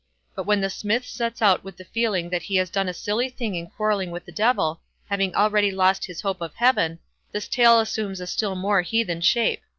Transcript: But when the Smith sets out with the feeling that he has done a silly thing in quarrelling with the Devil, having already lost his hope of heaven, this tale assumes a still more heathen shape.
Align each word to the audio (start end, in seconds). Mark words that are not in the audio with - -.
But 0.33 0.47
when 0.47 0.61
the 0.61 0.69
Smith 0.71 1.05
sets 1.05 1.43
out 1.43 1.63
with 1.63 1.77
the 1.77 1.85
feeling 1.85 2.31
that 2.31 2.41
he 2.41 2.55
has 2.55 2.71
done 2.71 2.89
a 2.89 2.91
silly 2.93 3.29
thing 3.29 3.53
in 3.53 3.67
quarrelling 3.67 4.09
with 4.09 4.25
the 4.25 4.31
Devil, 4.31 4.81
having 5.07 5.35
already 5.35 5.69
lost 5.69 6.05
his 6.07 6.21
hope 6.21 6.41
of 6.41 6.55
heaven, 6.55 6.97
this 7.31 7.47
tale 7.47 7.79
assumes 7.79 8.19
a 8.19 8.25
still 8.25 8.55
more 8.55 8.81
heathen 8.81 9.21
shape. 9.21 9.61